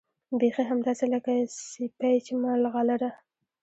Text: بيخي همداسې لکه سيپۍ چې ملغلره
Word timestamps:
بيخي 0.39 0.63
همداسې 0.71 1.05
لکه 1.13 1.31
سيپۍ 1.71 2.15
چې 2.25 2.33
ملغلره 2.43 3.11